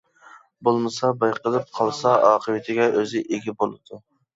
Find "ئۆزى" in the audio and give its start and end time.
2.99-3.27